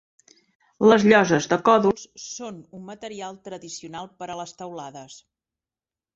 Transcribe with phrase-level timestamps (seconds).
[0.91, 5.21] Les lloses de còdols són un material tradicional per a les teulades.